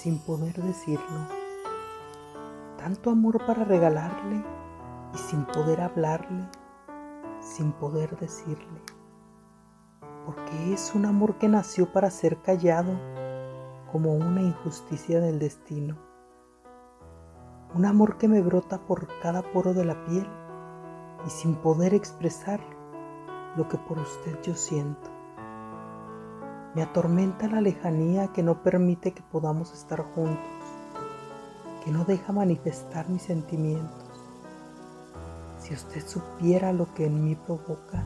sin 0.00 0.18
poder 0.18 0.54
decirlo. 0.62 1.26
Tanto 2.78 3.10
amor 3.10 3.44
para 3.44 3.64
regalarle 3.64 4.42
y 5.14 5.18
sin 5.18 5.44
poder 5.44 5.82
hablarle, 5.82 6.48
sin 7.40 7.72
poder 7.72 8.16
decirle. 8.18 8.80
Porque 10.24 10.72
es 10.72 10.94
un 10.94 11.04
amor 11.04 11.36
que 11.36 11.48
nació 11.48 11.92
para 11.92 12.10
ser 12.10 12.40
callado 12.40 12.98
como 13.92 14.14
una 14.14 14.40
injusticia 14.40 15.20
del 15.20 15.38
destino. 15.38 15.98
Un 17.74 17.84
amor 17.84 18.16
que 18.16 18.26
me 18.26 18.40
brota 18.40 18.78
por 18.78 19.06
cada 19.20 19.42
poro 19.42 19.74
de 19.74 19.84
la 19.84 20.02
piel 20.06 20.26
y 21.26 21.30
sin 21.30 21.56
poder 21.56 21.92
expresar 21.92 22.60
lo 23.54 23.68
que 23.68 23.76
por 23.76 23.98
usted 23.98 24.40
yo 24.42 24.54
siento. 24.54 25.19
Me 26.72 26.82
atormenta 26.82 27.48
la 27.48 27.60
lejanía 27.60 28.28
que 28.28 28.44
no 28.44 28.62
permite 28.62 29.12
que 29.12 29.22
podamos 29.22 29.72
estar 29.72 30.02
juntos, 30.14 30.38
que 31.84 31.90
no 31.90 32.04
deja 32.04 32.32
manifestar 32.32 33.08
mis 33.08 33.22
sentimientos. 33.22 34.08
Si 35.58 35.74
usted 35.74 36.06
supiera 36.06 36.72
lo 36.72 36.92
que 36.94 37.06
en 37.06 37.24
mí 37.24 37.34
provoca, 37.34 38.04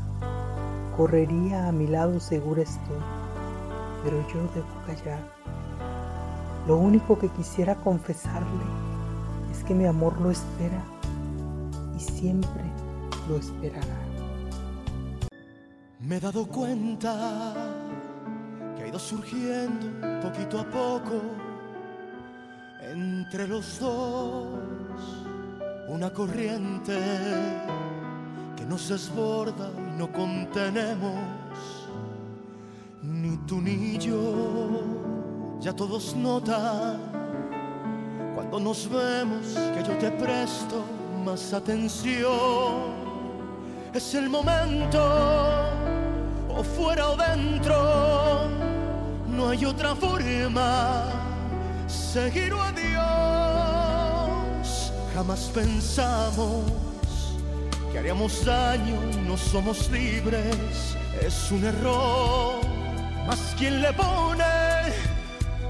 correría 0.97 1.69
a 1.69 1.73
mi 1.73 1.87
lado 1.87 2.19
segura 2.21 2.63
estoy, 2.63 3.03
pero 4.03 4.27
yo 4.29 4.41
debo 4.55 4.67
callar. 4.87 5.21
Lo 6.67 6.79
único 6.79 7.19
que 7.19 7.29
quisiera 7.29 7.75
confesarle 7.75 8.65
es 9.53 9.63
que 9.65 9.75
mi 9.75 9.85
amor 9.85 10.19
lo 10.23 10.31
espera 10.31 10.83
y 11.95 12.01
siempre 12.01 12.63
lo 13.29 13.37
esperará. 13.37 13.99
Me 16.01 16.17
he 16.17 16.21
dado 16.21 16.47
cuenta 16.47 17.55
que 18.77 18.83
ha 18.83 18.89
ido 18.89 18.99
surgiendo 18.99 19.87
poquito 20.21 20.59
a 20.61 20.65
poco 20.65 21.21
entre 22.81 23.49
los 23.49 23.81
dos 23.81 24.47
una 25.89 26.11
corriente 26.11 26.99
que 28.57 28.65
nos 28.65 28.89
desborda 28.89 29.71
y 29.77 29.99
no 29.99 30.11
contenemos, 30.11 31.19
ni 33.03 33.37
tú 33.47 33.61
ni 33.61 33.99
yo, 33.99 34.81
ya 35.61 35.73
todos 35.73 36.15
notan 36.17 36.99
cuando 38.35 38.59
nos 38.61 38.89
vemos 38.89 39.47
que 39.75 39.83
yo 39.87 39.97
te 39.99 40.11
presto 40.11 40.85
más 41.25 41.53
atención. 41.53 43.05
Es 43.93 44.15
el 44.15 44.29
momento, 44.29 44.99
hay 49.55 49.65
otra 49.67 49.95
forma, 49.95 51.13
seguir 51.87 52.53
o 52.53 52.61
adiós. 52.61 52.93
Jamás 55.15 55.49
pensamos 55.55 56.65
que 57.93 57.99
haríamos 58.01 58.45
daño, 58.45 59.01
no 59.29 59.37
somos 59.37 59.89
libres, 59.91 60.97
es 61.23 61.53
un 61.53 61.65
error. 61.65 62.61
Mas 63.29 63.55
quien 63.57 63.81
le 63.81 63.93
pone 63.93 64.45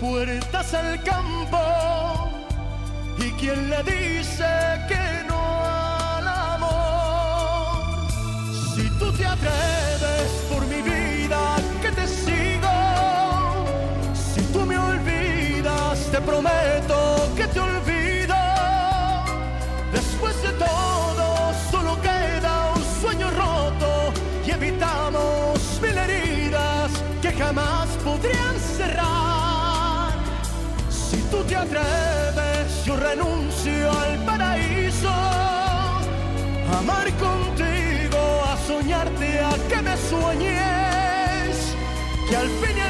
puertas 0.01 0.73
al 0.73 1.03
campo 1.03 2.31
y 3.19 3.31
quien 3.33 3.69
le 3.69 3.83
dice 3.83 4.47
que 4.89 5.14
te 16.15 16.21
prometo 16.21 17.29
que 17.35 17.45
te 17.49 17.59
olvido. 17.59 18.37
Después 19.93 20.41
de 20.43 20.51
todo 20.51 21.27
solo 21.73 22.01
queda 22.01 22.73
un 22.77 22.85
sueño 23.01 23.29
roto 23.31 24.13
y 24.47 24.51
evitamos 24.53 25.59
mil 25.83 25.99
heridas 25.99 26.93
que 27.21 27.33
jamás 27.33 27.89
podrían 28.05 28.57
cerrar. 28.79 30.13
Si 30.89 31.17
tú 31.33 31.43
te 31.49 31.57
atreves, 31.57 32.85
yo 32.85 32.97
renuncio 32.97 33.91
al 33.91 34.17
paraíso. 34.25 35.13
Amar 36.79 37.09
contigo, 37.27 38.21
a 38.53 38.57
soñarte, 38.69 39.41
a 39.41 39.53
que 39.69 39.83
me 39.83 39.97
sueñes. 39.97 41.75
Que 42.29 42.37
al 42.37 42.49
fin 42.61 42.84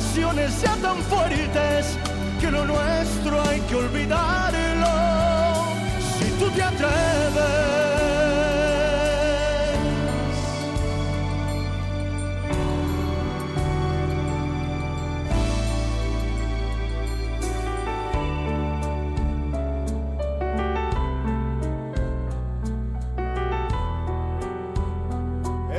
pasiones 0.00 0.62
ya 0.62 0.74
tan 0.76 0.96
fuertes 1.02 1.98
que 2.40 2.50
lo 2.50 2.64
nuestro 2.64 3.42
hay 3.42 3.60
que 3.60 3.74
olvidarlo. 3.74 4.94
Si 6.16 6.30
tú 6.38 6.50
te 6.50 6.62
atreves. 6.62 7.70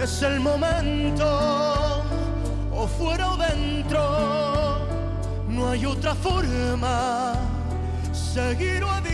Es 0.04 0.22
el 0.24 0.40
momento, 0.40 1.71
hay 5.82 5.86
otra 5.86 6.14
forma, 6.14 7.34
seguir 8.14 8.84
o 8.84 8.90
adiós. 8.90 9.12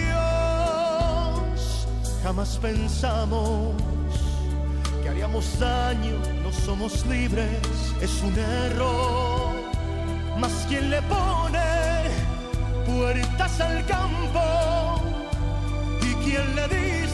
Jamás 2.21 2.57
pensamos 2.61 3.73
que 5.01 5.09
haríamos 5.09 5.57
daño, 5.59 6.17
no 6.43 6.51
somos 6.51 7.05
libres, 7.05 7.61
es 8.01 8.21
un 8.21 8.37
error. 8.37 9.55
Mas 10.37 10.65
quien 10.67 10.89
le 10.89 11.01
pone 11.03 12.09
puertas 12.85 13.61
al 13.61 13.85
campo 13.85 15.01
y 16.01 16.13
quien 16.25 16.55
le 16.55 16.67
dice 16.67 17.06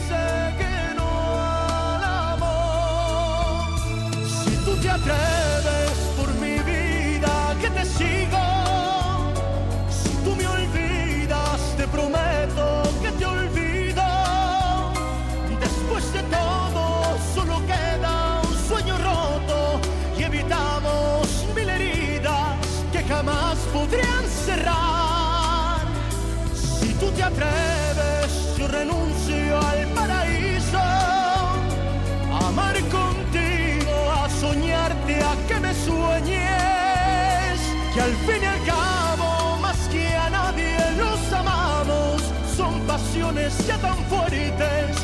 atreves, 27.24 28.56
yo 28.58 28.68
renuncio 28.68 29.58
al 29.58 29.86
paraíso. 29.88 30.80
Amar 32.46 32.76
contigo, 32.98 33.94
a 34.12 34.28
soñarte, 34.28 35.14
a 35.22 35.34
que 35.48 35.60
me 35.60 35.74
sueñes. 35.74 37.58
Que 37.94 38.00
al 38.00 38.14
fin 38.26 38.42
y 38.42 38.46
al 38.46 38.62
cabo, 38.64 39.58
más 39.60 39.78
que 39.92 40.06
a 40.08 40.30
nadie 40.30 40.76
los 40.96 41.32
amamos. 41.32 42.22
Son 42.56 42.80
pasiones 42.86 43.52
ya 43.66 43.78
tan 43.78 43.98
fuertes 44.06 45.03